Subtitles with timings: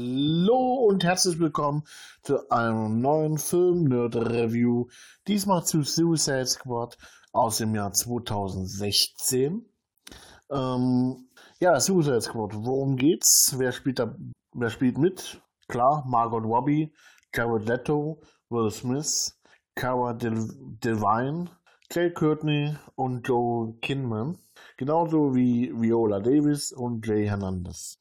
[0.00, 1.82] Hallo und herzlich willkommen
[2.22, 4.86] zu einem neuen Film-Nerd-Review.
[5.26, 6.96] Diesmal zu Suicide Squad
[7.32, 9.68] aus dem Jahr 2016.
[10.52, 13.56] Ähm, ja, Suicide Squad, worum geht's?
[13.58, 14.14] Wer spielt da,
[14.52, 15.42] wer spielt mit?
[15.66, 16.94] Klar, Margot Robbie,
[17.34, 18.20] Jared Leto,
[18.50, 19.36] Will Smith,
[19.74, 21.50] Cara Devine,
[21.90, 24.38] Clay Courtney und Joe Kinman.
[24.76, 27.98] Genauso wie Viola Davis und Jay Hernandez.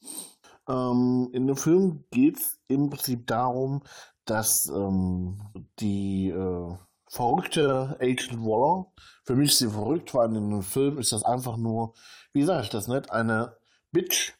[0.67, 3.83] Ähm, in dem Film geht es im Prinzip darum,
[4.25, 5.41] dass ähm,
[5.79, 6.75] die äh,
[7.09, 8.91] verrückte Agent Waller,
[9.23, 11.93] für mich ist sie verrückt, weil in dem Film ist das einfach nur,
[12.33, 13.55] wie sage ich das nicht, eine
[13.91, 14.33] Bitch,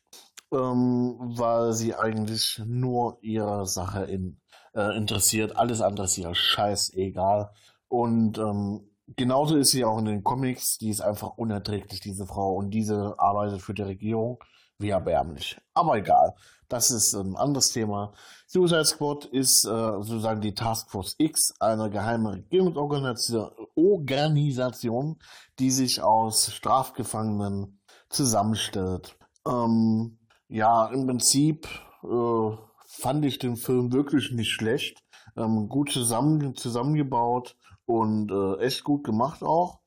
[0.52, 4.40] ähm, weil sie eigentlich nur ihrer Sache in,
[4.73, 5.56] äh, interessiert.
[5.56, 7.52] Alles andere ist ihr scheißegal.
[7.88, 12.56] Und ähm, genauso ist sie auch in den Comics, die ist einfach unerträglich, diese Frau.
[12.56, 14.44] Und diese arbeitet für die Regierung
[14.80, 15.58] wie erbärmlich.
[15.74, 16.36] Aber egal,
[16.68, 18.14] das ist ein anderes Thema.
[18.46, 25.18] Suicide Squad ist äh, sozusagen die Task Force X, eine geheime Regierungsorganisation,
[25.59, 29.18] die sich aus Strafgefangenen zusammenstellt.
[29.48, 31.68] Ähm, ja, im Prinzip
[32.03, 32.52] äh,
[32.86, 35.02] fand ich den Film wirklich nicht schlecht.
[35.38, 39.80] Ähm, gut zusammen, zusammengebaut und äh, echt gut gemacht auch.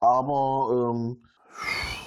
[0.00, 1.22] Aber ähm,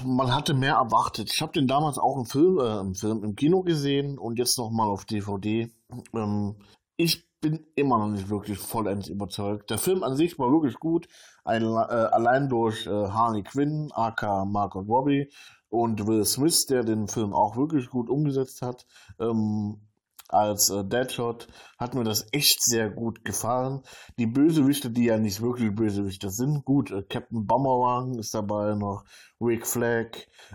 [0.06, 1.32] man hatte mehr erwartet.
[1.34, 4.58] Ich habe den damals auch im Film, äh, im Film im Kino gesehen und jetzt
[4.58, 5.72] nochmal auf DVD.
[6.14, 6.56] Ähm,
[6.98, 9.70] ich bin immer noch nicht wirklich vollends überzeugt.
[9.70, 11.08] Der Film an sich war wirklich gut,
[11.46, 15.30] Ein, äh, allein durch äh, Harley Quinn, aka Margot Robbie
[15.70, 18.86] und Will Smith, der den Film auch wirklich gut umgesetzt hat.
[19.20, 19.80] Ähm,
[20.30, 23.82] als äh, Deadshot hat mir das echt sehr gut gefallen.
[24.18, 29.04] Die Bösewichte, die ja nicht wirklich Bösewichte sind, gut, äh, Captain Bomberwagen ist dabei noch,
[29.42, 30.08] Rick Flag,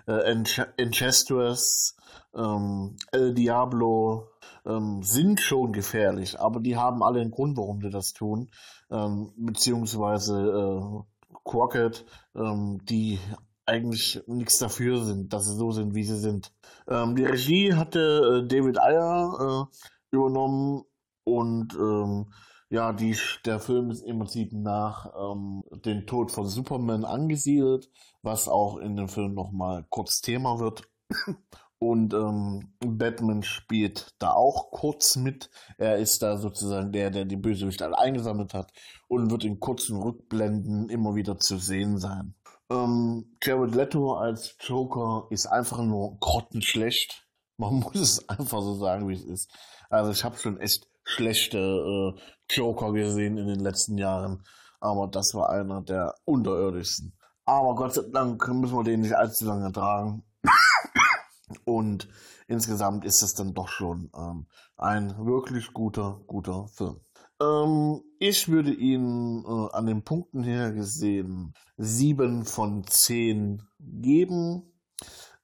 [0.07, 0.35] äh,
[0.77, 1.97] Enchestress,
[2.35, 4.29] ähm, El Diablo,
[4.65, 8.51] ähm, sind schon gefährlich, aber die haben alle einen Grund, warum sie das tun,
[8.91, 13.19] ähm, beziehungsweise äh, Crockett, ähm, die
[13.67, 16.53] eigentlich nichts dafür sind, dass sie so sind, wie sie sind.
[16.89, 20.85] Ähm, die Regie hatte äh, David Ayer äh, übernommen
[21.25, 22.27] und ähm,
[22.71, 27.91] ja, die, der Film ist im Prinzip nach ähm, dem Tod von Superman angesiedelt,
[28.23, 30.83] was auch in dem Film nochmal kurz Thema wird.
[31.79, 35.51] Und ähm, Batman spielt da auch kurz mit.
[35.77, 38.73] Er ist da sozusagen der, der die Bösewichte alle eingesammelt hat
[39.07, 42.35] und wird in kurzen Rückblenden immer wieder zu sehen sein.
[42.71, 47.27] Ähm, Jared Leto als Joker ist einfach nur grottenschlecht.
[47.57, 49.51] Man muss es einfach so sagen, wie es ist.
[49.91, 52.21] Also ich habe schon echt schlechte äh,
[52.51, 54.43] Joker gesehen in den letzten Jahren,
[54.81, 57.15] aber das war einer der unterirdischsten.
[57.47, 60.25] Aber Gott sei Dank müssen wir den nicht allzu lange tragen.
[61.65, 62.09] Und
[62.49, 67.01] insgesamt ist es dann doch schon ähm, ein wirklich guter, guter Film.
[67.41, 74.71] Ähm, ich würde ihn äh, an den Punkten her gesehen sieben von zehn geben.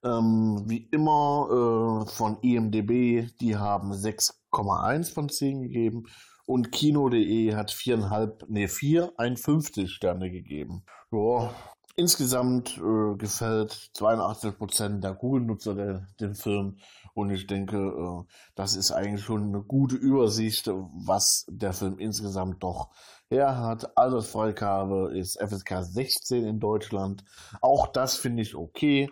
[0.03, 6.05] Ähm, wie immer äh, von IMDB, die haben 6,1 von 10 gegeben
[6.47, 10.85] und Kino.de hat viereinhalb, nee, vier, 51 Sterne gegeben.
[11.13, 11.55] Joa,
[11.97, 16.79] insgesamt äh, gefällt 82% der Google-Nutzer den Film
[17.15, 18.25] und ich denke, äh,
[18.55, 22.91] das ist eigentlich schon eine gute Übersicht, was der Film insgesamt doch
[23.29, 23.97] her hat.
[23.97, 27.25] Altersfreigabe ist FSK 16 in Deutschland.
[27.61, 29.11] Auch das finde ich okay.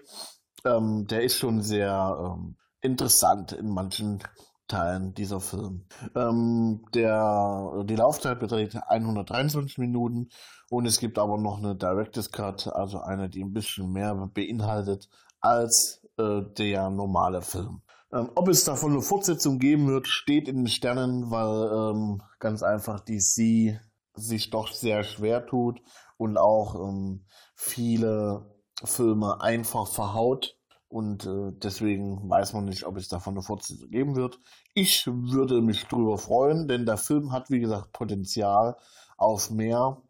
[0.65, 4.22] Ähm, der ist schon sehr ähm, interessant in manchen
[4.68, 5.86] Teilen dieser Film.
[6.14, 10.28] Ähm, der, die Laufzeit beträgt 123 Minuten
[10.70, 15.08] und es gibt aber noch eine Director's Cut, also eine, die ein bisschen mehr beinhaltet
[15.40, 17.82] als äh, der normale Film.
[18.12, 22.62] Ähm, ob es davon eine Fortsetzung geben wird, steht in den Sternen, weil ähm, ganz
[22.62, 23.78] einfach DC
[24.14, 25.80] sich doch sehr schwer tut
[26.16, 27.24] und auch ähm,
[27.54, 28.54] viele
[28.84, 30.57] Filme einfach verhaut.
[30.88, 34.41] Und äh, deswegen weiß man nicht, ob es davon eine Fortsetzung geben wird.
[34.75, 38.77] Ich würde mich drüber freuen, denn der Film hat, wie gesagt, Potenzial
[39.18, 40.01] auf mehr.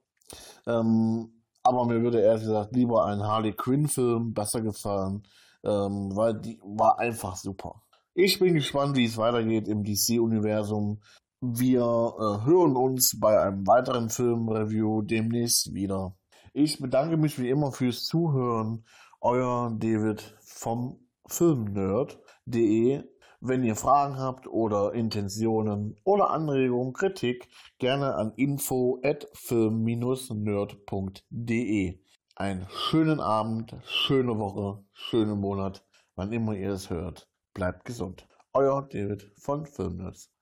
[0.66, 1.32] Ähm,
[1.64, 5.24] aber mir würde ehrlich gesagt lieber ein Harley Quinn-Film besser gefallen,
[5.64, 7.82] ähm, weil die war einfach super.
[8.14, 11.00] Ich bin gespannt, wie es weitergeht im DC-Universum.
[11.40, 16.16] Wir äh, hören uns bei einem weiteren Filmreview demnächst wieder.
[16.52, 18.84] Ich bedanke mich wie immer fürs Zuhören.
[19.20, 23.02] Euer David vom Filmnerd.de.
[23.40, 27.48] Wenn ihr Fragen habt oder Intentionen oder Anregungen, Kritik,
[27.78, 32.00] gerne an info at film-nerd.de.
[32.36, 37.28] Einen schönen Abend, schöne Woche, schönen Monat, wann immer ihr es hört.
[37.54, 38.28] Bleibt gesund.
[38.52, 40.32] Euer David von Filmnerds.